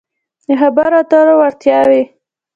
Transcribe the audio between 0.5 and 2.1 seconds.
خبرو اترو وړتیاوې